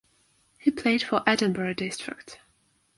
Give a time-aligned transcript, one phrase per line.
[0.57, 2.39] He played for Edinburgh District.